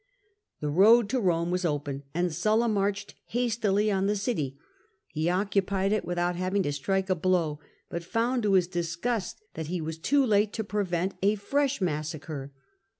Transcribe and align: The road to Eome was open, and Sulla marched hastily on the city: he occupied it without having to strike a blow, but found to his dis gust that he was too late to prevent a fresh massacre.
The 0.61 0.69
road 0.71 1.09
to 1.09 1.21
Eome 1.21 1.51
was 1.51 1.63
open, 1.63 2.01
and 2.15 2.33
Sulla 2.33 2.67
marched 2.67 3.13
hastily 3.27 3.91
on 3.91 4.07
the 4.07 4.15
city: 4.15 4.57
he 5.05 5.29
occupied 5.29 5.91
it 5.91 6.05
without 6.05 6.35
having 6.35 6.63
to 6.63 6.71
strike 6.71 7.11
a 7.11 7.15
blow, 7.15 7.59
but 7.87 8.03
found 8.03 8.41
to 8.41 8.53
his 8.53 8.65
dis 8.65 8.95
gust 8.95 9.43
that 9.53 9.67
he 9.67 9.79
was 9.79 9.99
too 9.99 10.25
late 10.25 10.53
to 10.53 10.63
prevent 10.63 11.13
a 11.21 11.35
fresh 11.35 11.81
massacre. 11.81 12.51